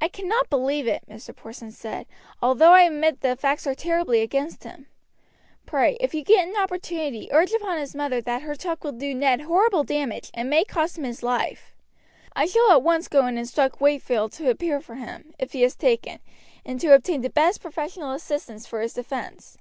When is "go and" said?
13.06-13.38